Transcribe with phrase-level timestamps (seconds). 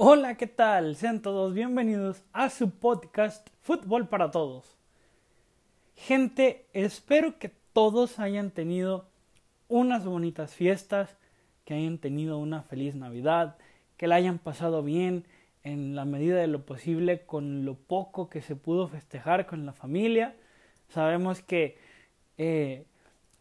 [0.00, 0.94] Hola, ¿qué tal?
[0.94, 4.78] Sean todos bienvenidos a su podcast Fútbol para Todos.
[5.96, 9.08] Gente, espero que todos hayan tenido
[9.66, 11.16] unas bonitas fiestas,
[11.64, 13.56] que hayan tenido una feliz Navidad,
[13.96, 15.24] que la hayan pasado bien
[15.64, 19.72] en la medida de lo posible con lo poco que se pudo festejar con la
[19.72, 20.36] familia.
[20.90, 21.76] Sabemos que
[22.36, 22.84] eh,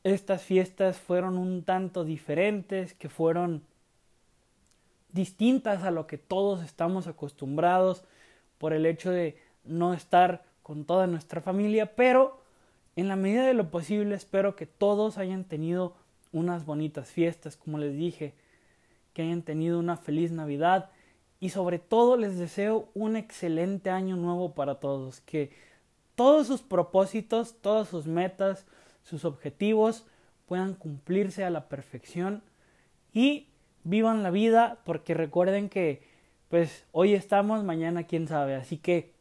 [0.03, 3.61] estas fiestas fueron un tanto diferentes, que fueron
[5.17, 8.03] distintas a lo que todos estamos acostumbrados
[8.57, 12.39] por el hecho de no estar con toda nuestra familia, pero
[12.95, 15.95] en la medida de lo posible espero que todos hayan tenido
[16.31, 18.33] unas bonitas fiestas, como les dije,
[19.13, 20.91] que hayan tenido una feliz Navidad
[21.39, 25.51] y sobre todo les deseo un excelente año nuevo para todos, que
[26.15, 28.65] todos sus propósitos, todas sus metas,
[29.03, 30.05] sus objetivos
[30.45, 32.43] puedan cumplirse a la perfección
[33.13, 33.47] y
[33.87, 36.03] vivan la vida porque recuerden que
[36.49, 38.55] pues hoy estamos, mañana quién sabe.
[38.55, 39.13] Así que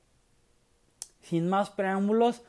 [1.22, 2.42] sin más preámbulos,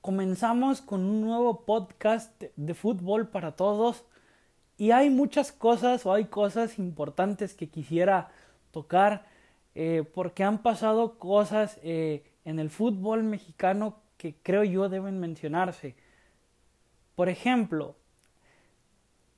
[0.00, 4.04] comenzamos con un nuevo podcast de fútbol para todos.
[4.78, 8.28] Y hay muchas cosas o hay cosas importantes que quisiera
[8.70, 9.26] tocar
[9.74, 15.96] eh, porque han pasado cosas eh, en el fútbol mexicano que creo yo deben mencionarse.
[17.16, 17.96] Por ejemplo,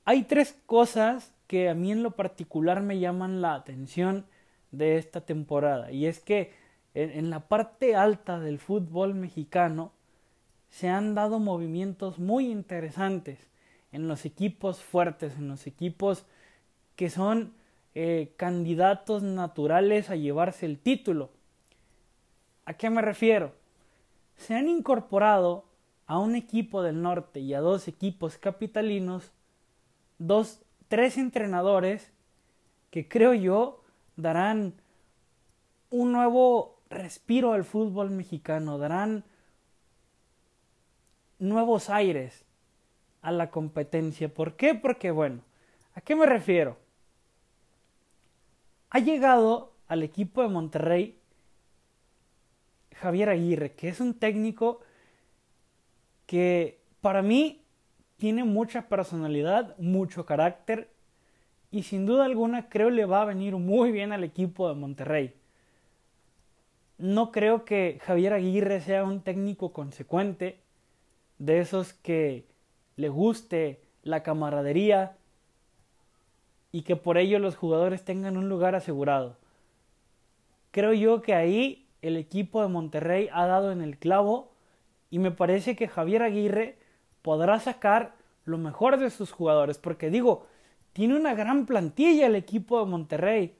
[0.05, 4.27] hay tres cosas que a mí en lo particular me llaman la atención
[4.69, 5.91] de esta temporada.
[5.91, 6.53] Y es que
[6.93, 9.91] en, la parte alta del fútbol mexicano
[10.69, 13.49] se han dado movimientos muy interesantes
[13.91, 16.23] en los equipos fuertes, en los equipos
[16.95, 17.55] que son
[17.95, 21.31] eh, candidatos naturales a llevarse el título.
[22.65, 23.53] ¿A qué me refiero?
[24.35, 25.65] Se han incorporado
[26.05, 29.31] a un equipo del norte y a dos equipos capitalinos
[30.19, 32.11] dos tres entrenadores
[32.91, 33.83] que creo yo
[34.17, 34.73] darán
[35.89, 39.23] un nuevo respiro al fútbol mexicano, darán
[41.37, 42.43] nuevos aires
[43.21, 44.33] a la competencia.
[44.33, 44.75] ¿Por qué?
[44.75, 45.41] Porque, bueno,
[45.93, 46.77] ¿a qué me refiero?
[48.89, 51.19] Ha llegado al equipo de Monterrey
[52.95, 54.81] Javier Aguirre, que es un técnico
[56.25, 57.63] que para mí
[58.19, 60.91] tiene mucha personalidad, mucho carácter
[61.71, 65.33] y sin duda alguna creo le va a venir muy bien al equipo de Monterrey.
[66.97, 70.59] No creo que Javier Aguirre sea un técnico consecuente,
[71.37, 72.45] de esos que
[72.97, 75.15] le guste la camaradería
[76.73, 79.37] y que por ello los jugadores tengan un lugar asegurado.
[80.71, 84.51] Creo yo que ahí el equipo de Monterrey ha dado en el clavo
[85.09, 86.78] y me parece que Javier Aguirre
[87.21, 88.15] podrá sacar
[88.45, 90.47] lo mejor de sus jugadores, porque digo,
[90.93, 93.55] tiene una gran plantilla el equipo de Monterrey.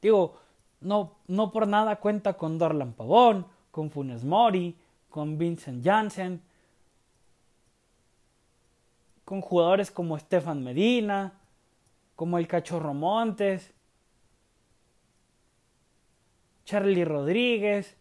[0.00, 0.38] Digo,
[0.80, 4.76] no, no por nada cuenta con Dorlan Pavón, con Funes Mori,
[5.10, 6.40] con Vincent Janssen,
[9.24, 11.34] con jugadores como Estefan Medina,
[12.16, 13.72] como el Cachorro Montes,
[16.64, 17.97] Charlie Rodríguez,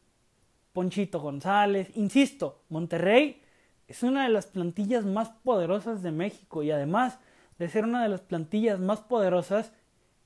[0.77, 1.89] Ponchito González.
[1.95, 3.41] Insisto, Monterrey
[3.87, 7.17] es una de las plantillas más poderosas de México y además
[7.57, 9.73] de ser una de las plantillas más poderosas,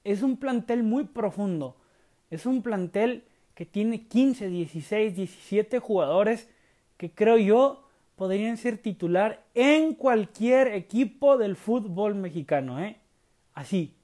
[0.04, 1.78] es un plantel muy profundo.
[2.30, 3.24] Es un plantel
[3.56, 6.50] que tiene 15, 16, 17 jugadores
[6.98, 7.88] que creo yo
[8.18, 12.98] podrían ser titular en cualquier equipo del fútbol mexicano, ¿eh?
[13.54, 13.96] Así.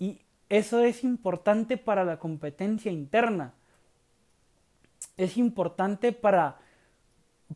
[0.00, 0.18] Y
[0.48, 3.54] eso es importante para la competencia interna
[5.20, 6.58] es importante para,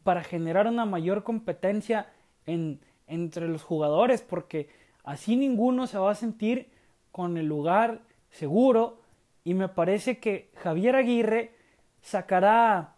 [0.03, 2.13] para generar una mayor competencia
[2.45, 4.69] en, entre los jugadores, porque
[5.03, 6.71] así ninguno se va a sentir
[7.11, 9.01] con el lugar seguro
[9.45, 11.55] y me parece que Javier Aguirre
[12.03, 12.97] sacará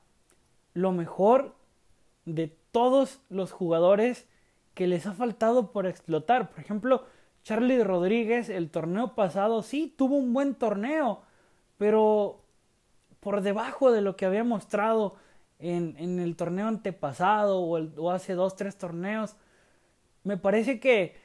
[0.75, 1.55] lo mejor
[2.25, 4.27] de todos los jugadores
[4.75, 6.51] que les ha faltado por explotar.
[6.51, 7.05] Por ejemplo,
[7.45, 11.23] Charlie Rodríguez el torneo pasado sí tuvo un buen torneo,
[11.79, 12.46] pero
[13.27, 15.17] por debajo de lo que había mostrado
[15.59, 19.35] en, en el torneo antepasado o, hace dos, tres torneos.
[20.23, 21.17] Me parece que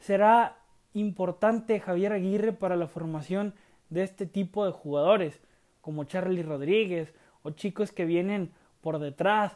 [0.00, 0.56] será
[0.94, 3.54] importante Javier Aguirre para la formación
[3.90, 5.42] de este tipo de jugadores,
[5.82, 7.12] como Charlie Rodríguez
[7.42, 9.54] o chicos que vienen por detrás.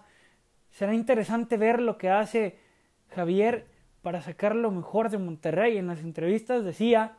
[0.73, 2.59] Será interesante ver lo que hace
[3.09, 3.69] Javier
[4.03, 5.79] para sacar lo mejor de Monterrey.
[5.79, 7.17] En las entrevistas decía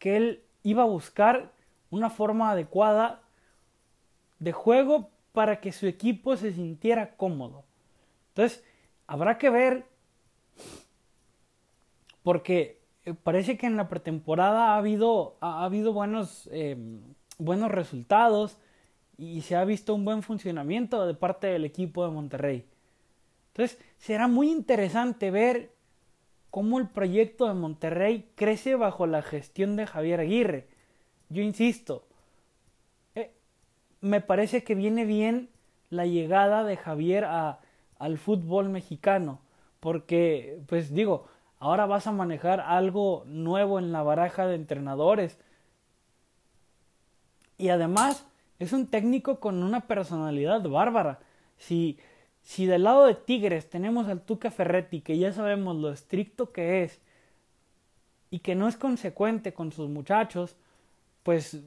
[0.00, 1.52] que él iba a buscar
[1.92, 3.22] una forma adecuada
[4.40, 7.64] de juego para que su equipo se sintiera cómodo.
[8.28, 8.64] Entonces,
[9.06, 9.84] habrá que ver,
[12.22, 16.76] porque eh, parece que en la pretemporada ha habido, ha, habido buenos, eh,
[17.38, 18.56] buenos resultados
[19.18, 22.66] y se ha visto un buen funcionamiento de parte del equipo de Monterrey.
[23.48, 25.74] Entonces, será muy interesante ver
[26.48, 30.71] cómo el proyecto de Monterrey crece bajo la gestión de Javier Aguirre.
[31.32, 32.04] Yo insisto,
[33.14, 33.32] eh,
[34.00, 35.48] me parece que viene bien
[35.88, 39.40] la llegada de Javier al fútbol mexicano,
[39.80, 41.26] porque, pues digo,
[41.58, 45.38] ahora vas a manejar algo nuevo en la baraja de entrenadores.
[47.56, 48.26] Y además,
[48.58, 51.20] es un técnico con una personalidad bárbara.
[51.56, 51.98] Si,
[52.42, 56.82] si del lado de Tigres tenemos al Tuca Ferretti, que ya sabemos lo estricto que
[56.82, 57.00] es
[58.30, 60.56] y que no es consecuente con sus muchachos,
[61.22, 61.62] pues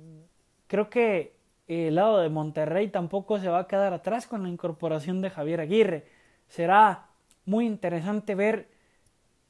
[0.68, 1.36] creo que
[1.68, 5.62] el lado de Monterrey tampoco se va a quedar atrás con la incorporación de Javier
[5.62, 6.06] Aguirre.
[6.48, 7.08] Será
[7.46, 8.70] muy interesante ver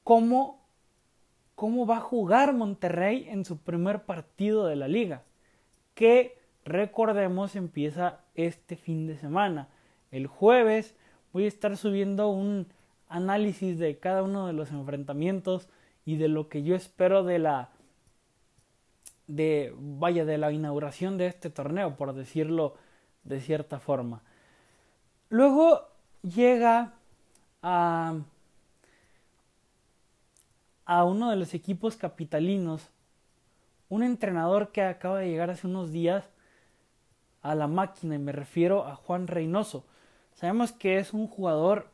[0.03, 0.65] cómo,
[1.55, 5.23] cómo va a jugar Monterrey en su primer partido de la liga,
[5.93, 9.69] que recordemos empieza este fin de semana.
[10.11, 10.95] El jueves
[11.33, 12.67] voy a estar subiendo un
[13.07, 15.69] análisis de cada uno de los enfrentamientos
[16.05, 17.71] y de lo que yo espero de la
[19.27, 22.75] de vaya de la inauguración de este torneo por decirlo
[23.23, 24.21] de cierta forma.
[25.29, 25.87] Luego
[26.21, 26.93] llega
[27.61, 28.15] a
[30.85, 32.89] a uno de los equipos capitalinos
[33.89, 36.29] un entrenador que acaba de llegar hace unos días
[37.41, 39.85] a la máquina y me refiero a Juan Reynoso.
[40.33, 41.89] Sabemos que es un jugador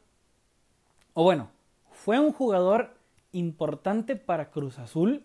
[1.13, 1.49] o bueno
[1.91, 2.95] fue un jugador
[3.31, 5.23] importante para Cruz Azul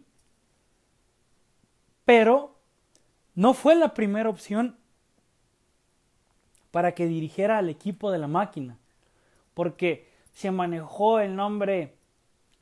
[2.06, 2.54] pero
[3.34, 4.78] no fue la primera opción
[6.70, 8.78] para que dirigiera al equipo de la máquina,
[9.52, 11.96] porque se manejó el nombre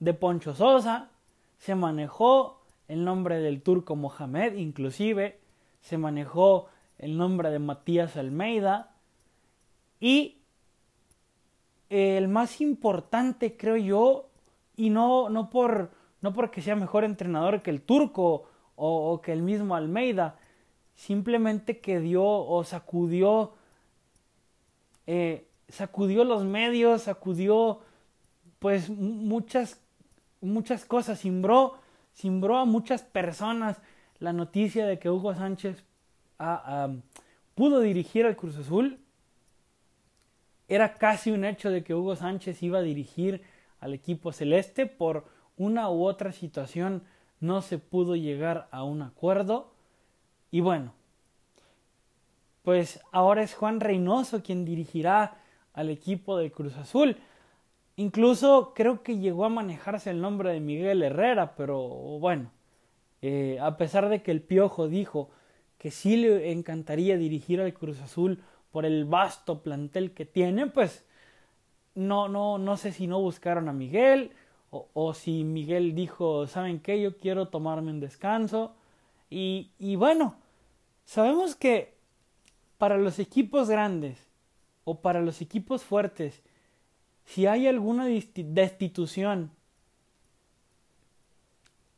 [0.01, 1.11] de Poncho Sosa,
[1.59, 5.39] se manejó el nombre del turco Mohamed, inclusive
[5.81, 6.69] se manejó
[6.99, 8.95] el nombre de Matías Almeida
[10.01, 10.39] y
[11.91, 14.29] el más importante creo yo
[14.77, 15.91] y no no por
[16.23, 20.37] no porque sea mejor entrenador que el turco o, que el mismo Almeida,
[20.95, 23.55] simplemente que dio o sacudió,
[25.07, 27.81] eh, sacudió los medios, sacudió
[28.59, 29.81] pues muchas,
[30.41, 31.79] muchas cosas, simbró,
[32.13, 33.79] simbró a muchas personas
[34.19, 35.85] la noticia de que Hugo Sánchez
[36.39, 36.95] ah, ah,
[37.55, 38.99] pudo dirigir al Cruz Azul.
[40.67, 43.43] Era casi un hecho de que Hugo Sánchez iba a dirigir
[43.81, 45.27] al equipo celeste por
[45.57, 47.03] una u otra situación
[47.45, 49.73] no se pudo llegar a un acuerdo
[50.51, 50.93] y bueno,
[52.63, 55.37] pues ahora es Juan Reynoso quien dirigirá
[55.75, 57.19] al equipo de Cruz Azul.
[57.97, 61.79] Incluso creo que llegó a manejarse el nombre de Miguel Herrera, pero
[62.19, 62.51] bueno,
[63.21, 65.31] eh, a pesar de que el Piojo dijo
[65.77, 68.43] que sí le encantaría dirigir al Cruz Azul
[68.73, 71.05] por el vasto plantel que tiene, pues
[71.95, 74.33] no, no, no sé si no buscaron a Miguel,
[74.93, 77.01] o, si Miguel dijo, ¿saben qué?
[77.01, 78.75] Yo quiero tomarme un descanso.
[79.31, 80.37] Y, bueno,
[81.05, 81.95] sabemos que
[82.79, 84.19] para los equipos grandes
[84.85, 86.43] o para los equipos fuertes,
[87.25, 89.51] si hay alguna destitución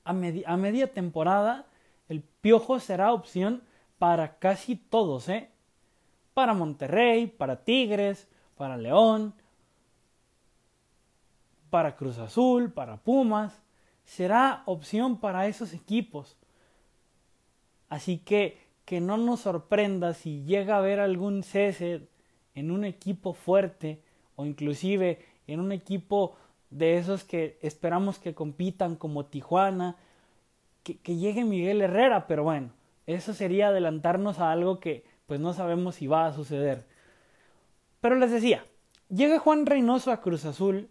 [0.05, 1.67] a, a, media temporada,
[2.09, 3.63] el piojo será opción
[3.99, 5.51] para casi todos, ¿eh?
[6.33, 9.35] Para Monterrey, para Tigres, para León,
[11.77, 13.61] para Cruz Azul, para Pumas,
[14.07, 16.39] será opción para esos equipos.
[17.91, 22.09] Así que que no nos sorprenda si llega a haber algún cese
[22.55, 24.01] en un equipo fuerte
[24.37, 26.39] o inclusive en un equipo
[26.71, 29.97] de esos que esperamos que compitan como Tijuana,
[30.83, 32.71] que, que, llegue Miguel Herrera, pero bueno,
[33.07, 36.87] eso sería adelantarnos a algo que pues no sabemos si va a suceder.
[38.01, 38.65] Pero les decía,
[39.11, 40.89] llega Juan Reynoso a Cruz Azul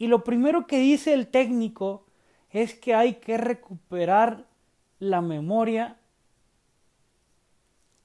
[0.00, 2.06] y lo primero que dice el técnico
[2.48, 4.46] es que hay que recuperar
[4.98, 5.98] la memoria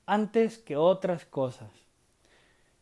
[0.06, 1.72] antes que otras cosas.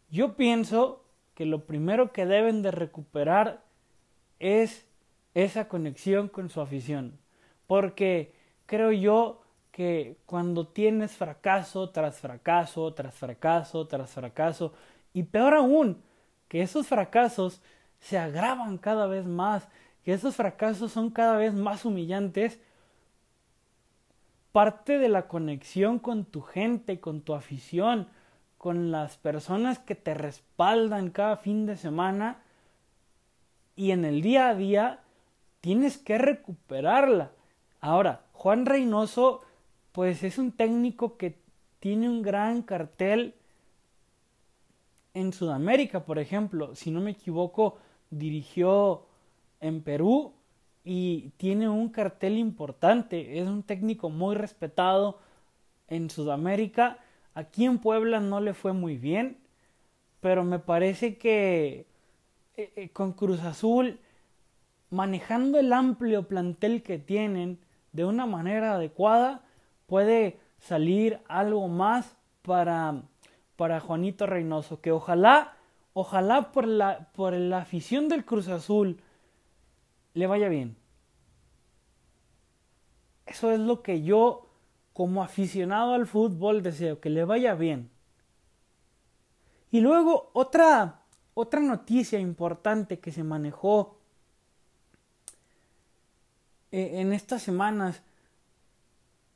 [0.10, 1.05] Yo pienso
[1.36, 3.63] que lo primero que deben de recuperar
[4.39, 4.88] es
[5.36, 7.20] esa conexión con su afición.
[7.67, 8.34] Porque
[8.65, 14.74] creo yo que cuando tienes fracaso tras fracaso, tras fracaso, tras fracaso,
[15.13, 16.01] y peor aún,
[16.48, 17.62] que esos fracasos
[18.03, 19.67] se agravan cada vez más,
[20.03, 22.60] que esos fracasos son cada vez más humillantes,
[24.51, 28.07] parte de la conexión con tu gente, con tu afición,
[28.57, 32.41] con las personas que te respaldan cada fin de semana
[33.75, 35.00] y en el día a día
[35.62, 37.31] tienes que recuperarla.
[37.79, 39.41] Ahora, Juan Reynoso,
[39.93, 41.38] pues es un técnico que
[41.79, 43.33] tiene un gran cartel
[45.13, 46.75] en Sudamérica, por ejemplo.
[46.75, 47.77] Si no me equivoco,
[48.17, 49.05] dirigió
[49.60, 50.34] en Perú
[50.84, 53.39] y tiene un cartel importante.
[53.39, 55.20] Es un técnico muy respetado
[55.88, 57.00] en Sudamérica.
[57.34, 59.38] Aquí en Puebla no le fue muy bien,
[60.20, 61.86] pero me parece que
[62.55, 64.00] eh, eh, con Cruz Azul,
[64.89, 67.58] manejando el amplio plantel que tienen
[67.93, 69.41] de una manera adecuada,
[69.88, 73.01] puede salir algo más para,
[73.55, 75.53] para Juanito Reynoso, que ojalá,
[75.94, 79.00] ojalá por la, por la afición del Cruz Azul
[80.14, 80.76] le vaya bien.
[83.26, 84.48] Eso es lo que yo,
[84.94, 87.90] como aficionado al fútbol, deseo, que le vaya bien.
[89.72, 91.00] Y luego otra,
[91.34, 93.98] otra noticia importante que se manejó
[96.72, 98.04] eh, en estas semanas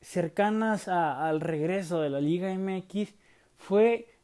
[0.01, 3.13] cercanas al regreso de la Liga MX
[3.57, 4.15] fue,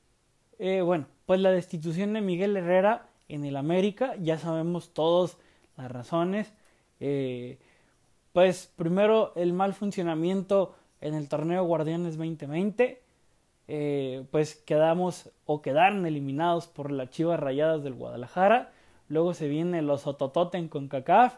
[0.59, 4.15] eh, bueno, pues la destitución de Miguel Herrera en el América.
[4.19, 5.37] Ya sabemos todos
[5.77, 6.53] las razones.
[6.99, 7.59] Eh,
[8.31, 13.01] pues primero el mal funcionamiento en el torneo Guardianes 2020.
[13.67, 18.71] Eh, pues quedamos o quedaron eliminados por las Chivas Rayadas del Guadalajara.
[19.07, 21.35] Luego se viene los Otototen con CACAF.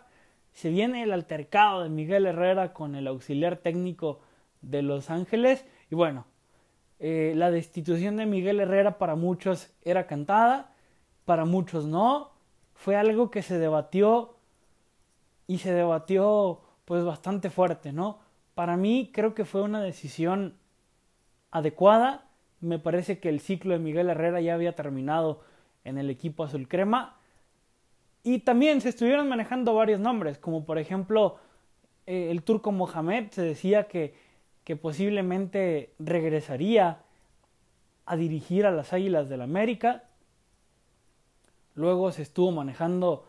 [0.53, 4.21] Se viene el altercado de Miguel Herrera con el auxiliar técnico
[4.61, 5.65] de Los Ángeles.
[5.91, 6.25] Y bueno,
[6.99, 10.73] eh, la destitución de Miguel Herrera para muchos era cantada,
[11.25, 12.31] para muchos no.
[12.73, 14.35] Fue algo que se debatió
[15.47, 18.19] y se debatió pues bastante fuerte, ¿no?
[18.53, 20.55] Para mí creo que fue una decisión
[21.51, 22.25] adecuada.
[22.61, 25.41] Me parece que el ciclo de Miguel Herrera ya había terminado
[25.83, 27.17] en el equipo azul crema.
[28.23, 31.37] Y también se estuvieron manejando varios nombres, como por ejemplo
[32.07, 34.15] eh, el turco Mohamed, se decía que,
[34.65, 36.99] que posiblemente regresaría
[38.05, 40.03] a dirigir a las Águilas del la América.
[41.75, 43.25] Luego se estuvo manejando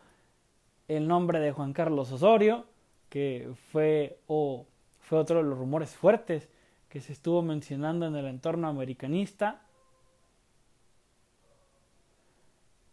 [0.89, 2.65] el nombre de Juan Carlos Osorio
[3.09, 4.65] que fue o
[4.99, 6.49] fue otro de los rumores fuertes
[6.89, 9.61] que se estuvo mencionando en el entorno americanista.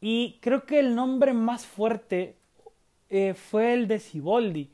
[0.00, 2.36] Y creo que el nombre más fuerte
[3.08, 4.70] eh, fue el de Siboldi,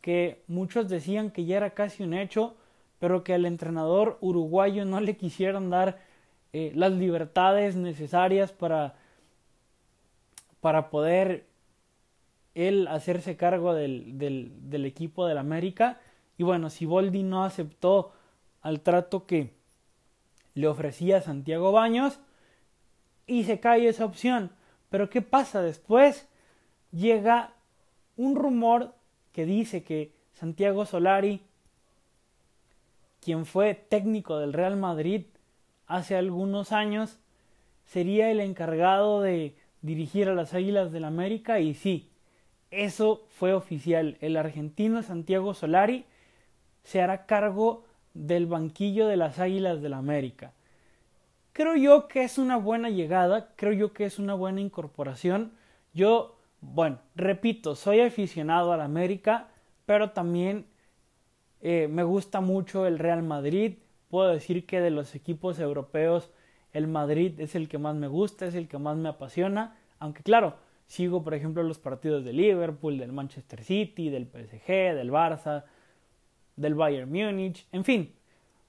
[0.00, 2.56] que muchos decían que ya era casi un hecho,
[2.98, 5.98] pero que al entrenador uruguayo no le quisieron dar
[6.52, 8.94] eh, las libertades necesarias para,
[10.60, 11.46] para poder
[12.54, 16.00] él hacerse cargo del, del, del equipo del América.
[16.36, 18.12] Y bueno, si Boldi no aceptó
[18.62, 19.54] al trato que
[20.54, 22.18] le ofrecía Santiago Baños
[23.26, 24.50] y se cae esa opción.
[24.90, 26.28] Pero ¿qué pasa después?
[26.90, 27.52] Llega
[28.16, 28.94] un rumor
[29.32, 31.42] que dice que Santiago Solari,
[33.28, 35.26] quien fue técnico del Real Madrid
[35.86, 37.18] hace algunos años,
[37.84, 42.08] sería el encargado de dirigir a las Águilas del América y sí,
[42.70, 44.16] eso fue oficial.
[44.22, 46.06] El argentino Santiago Solari
[46.84, 50.54] se hará cargo del banquillo de las Águilas del la América.
[51.52, 55.52] Creo yo que es una buena llegada, creo yo que es una buena incorporación.
[55.92, 59.48] Yo, bueno, repito, soy aficionado al América,
[59.84, 60.64] pero también
[61.60, 63.78] eh, me gusta mucho el Real Madrid.
[64.08, 66.30] Puedo decir que de los equipos europeos,
[66.72, 69.76] el Madrid es el que más me gusta, es el que más me apasiona.
[69.98, 70.56] Aunque claro,
[70.88, 75.64] Sigo, por ejemplo, los partidos de Liverpool, del Manchester City, del PSG, del Barça,
[76.56, 78.14] del Bayern Múnich, en fin.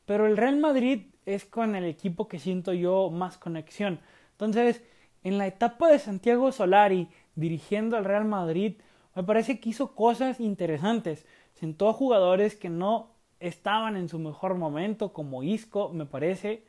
[0.06, 4.02] Pero el Real Madrid es con el equipo que siento yo más conexión.
[4.32, 4.84] Entonces,
[5.24, 8.76] en la etapa de Santiago Solari dirigiendo al Real Madrid,
[9.16, 11.26] me parece que hizo cosas interesantes.
[11.60, 13.10] Sentó a jugadores que no
[13.42, 16.64] estaban en su mejor momento, como Isco, me parece,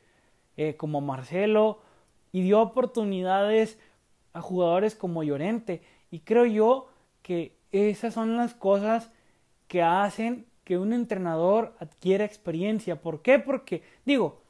[0.56, 1.80] eh, como Marcelo,
[2.32, 3.78] y dio oportunidades
[4.32, 5.82] a jugadores como Llorente.
[6.10, 6.88] Y creo yo
[7.22, 9.12] que esas son las cosas
[9.68, 13.00] que hacen que un entrenador adquiera experiencia.
[13.00, 13.38] ¿Por qué?
[13.38, 14.42] Porque, digo,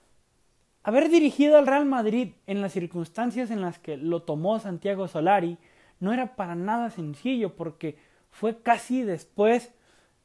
[0.82, 5.58] haber dirigido al Real Madrid en las circunstancias en las que lo tomó Santiago Solari
[5.98, 7.98] no era para nada sencillo porque
[8.30, 9.72] fue casi después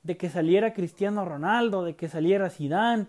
[0.05, 3.07] de que saliera Cristiano Ronaldo, de que saliera Zidane.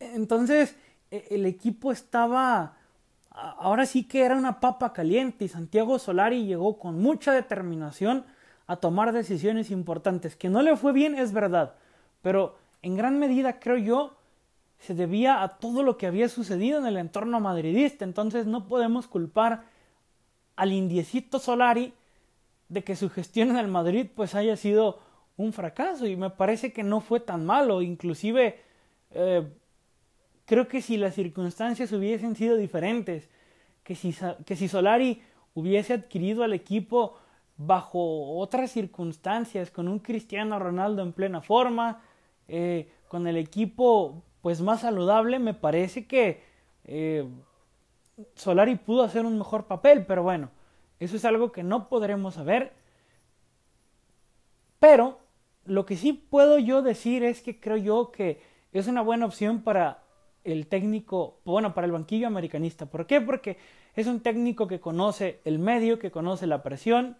[0.00, 0.74] Entonces,
[1.10, 2.78] e, el equipo estaba
[3.30, 8.24] ahora sí que era una papa caliente y Santiago Solari llegó con mucha determinación
[8.66, 10.36] a tomar decisiones importantes.
[10.36, 11.74] Que no le fue bien es verdad,
[12.22, 14.16] pero en gran medida creo yo
[14.78, 18.06] se debía a todo lo que había sucedido en el entorno madridista.
[18.06, 19.64] Entonces no podemos culpar
[20.56, 21.92] al indiecito Solari
[22.72, 24.98] de que su gestión en el Madrid pues haya sido
[25.36, 26.06] un fracaso.
[26.06, 28.60] Y me parece que no fue tan malo, inclusive
[29.10, 29.46] eh,
[30.46, 33.28] creo que si las circunstancias hubiesen sido diferentes,
[33.84, 34.14] que si,
[34.46, 35.22] que si Solari
[35.54, 37.18] hubiese adquirido al equipo
[37.58, 42.00] bajo otras circunstancias, con un Cristiano Ronaldo en plena forma,
[42.48, 46.42] eh, con el equipo pues más saludable, me parece que
[46.84, 47.28] eh,
[48.34, 50.48] Solari pudo hacer un mejor papel, pero bueno,
[51.04, 52.72] eso es algo que no podremos saber.
[54.78, 55.18] Pero
[55.64, 58.40] lo que sí puedo yo decir es que creo yo que
[58.72, 60.02] es una buena opción para
[60.44, 62.86] el técnico, bueno, para el banquillo americanista.
[62.86, 63.20] ¿Por qué?
[63.20, 63.58] Porque
[63.94, 67.16] es un técnico que conoce el medio, que conoce la presión,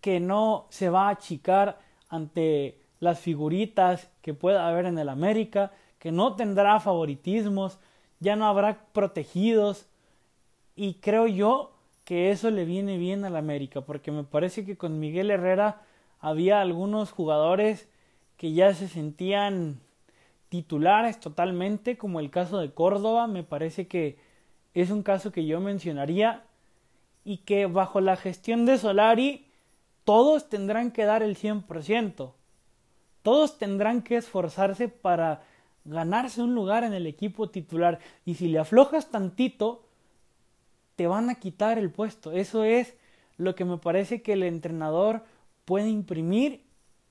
[0.00, 5.72] que no se va a achicar ante las figuritas que pueda haber en el América,
[5.98, 7.78] que no tendrá favoritismos,
[8.20, 9.86] ya no habrá protegidos
[10.74, 11.72] y creo yo
[12.04, 15.82] que eso le viene bien al América porque me parece que con Miguel Herrera
[16.20, 17.88] había algunos jugadores
[18.36, 19.80] que ya se sentían
[20.48, 24.18] titulares totalmente como el caso de Córdoba me parece que
[24.74, 26.44] es un caso que yo mencionaría
[27.24, 29.46] y que bajo la gestión de Solari
[30.04, 32.32] todos tendrán que dar el 100%.
[33.22, 35.42] Todos tendrán que esforzarse para
[35.84, 38.00] ganarse un lugar en el equipo titular.
[38.24, 39.84] Y si le aflojas tantito,
[41.06, 42.32] van a quitar el puesto.
[42.32, 42.96] Eso es
[43.36, 45.24] lo que me parece que el entrenador
[45.64, 46.64] puede imprimir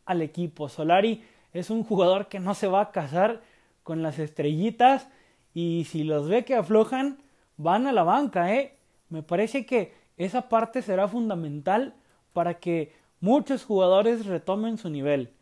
[0.06, 0.70] al equipo.
[0.70, 3.42] Solari es un jugador que no se va a casar
[3.84, 5.08] con las estrellitas
[5.54, 7.18] y si los ve que aflojan,
[7.58, 8.78] van a la banca, ¿eh?
[9.10, 11.96] Me parece que esa parte será fundamental
[12.34, 15.34] para que muchos jugadores retomen su nivel.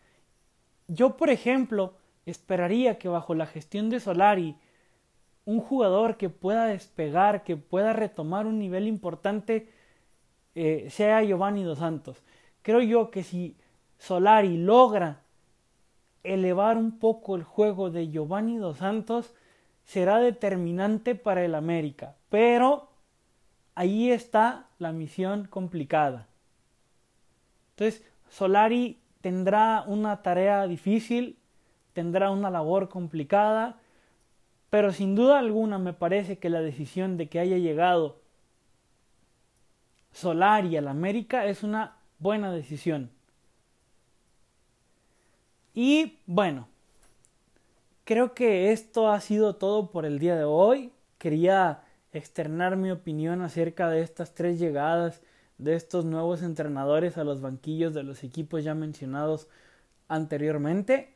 [0.87, 1.93] Yo, por ejemplo,
[2.25, 4.55] esperaría que bajo la gestión de Solari,
[5.49, 9.67] un jugador que pueda despegar, que pueda retomar un nivel importante,
[10.53, 12.21] eh, sea Giovanni Dos Santos.
[12.61, 13.57] Creo yo que si
[13.97, 15.23] Solari logra
[16.23, 19.33] elevar un poco el juego de Giovanni Dos Santos,
[19.85, 22.15] será determinante para el América.
[22.29, 22.89] Pero
[23.73, 26.27] ahí está la misión complicada.
[27.71, 31.39] Entonces, Solari tendrá una tarea difícil,
[31.93, 33.78] tendrá una labor complicada,
[34.69, 38.19] pero sin duda alguna me parece que la decisión de que haya llegado
[40.11, 43.11] Solari al América es una buena decisión.
[45.73, 46.67] Y bueno,
[48.03, 50.91] creo que esto ha sido todo por el día de hoy.
[51.17, 55.21] Quería externar mi opinión acerca de estas tres llegadas
[55.57, 59.47] de estos nuevos entrenadores a los banquillos de los equipos ya mencionados
[60.07, 61.13] anteriormente.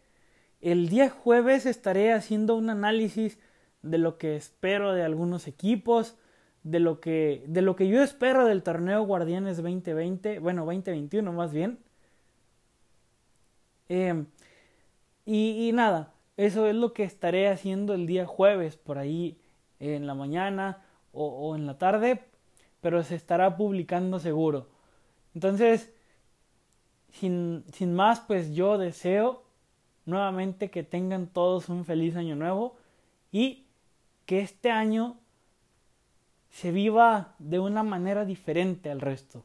[0.63, 3.37] El día jueves estaré haciendo un análisis
[3.81, 6.15] de lo que espero de algunos equipos,
[6.63, 11.51] de lo que, de lo que yo espero del torneo Guardianes 2020, bueno, 2021 más
[11.51, 11.79] bien.
[13.89, 14.25] Em,
[15.25, 19.37] y, y, nada, eso es lo que estaré haciendo el día jueves, por ahí
[19.81, 22.23] en la mañana o, o en la tarde,
[22.79, 24.69] pero se estará publicando seguro.
[25.35, 25.93] Entonces,
[27.11, 29.42] sin, sin más, pues yo deseo
[30.05, 32.75] nuevamente que tengan todos un feliz año nuevo
[33.31, 33.65] y
[34.25, 35.17] que este año
[36.49, 39.43] se viva de una manera diferente al resto.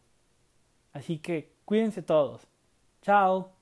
[0.92, 2.47] Así que cuídense todos.
[3.03, 3.58] Chao.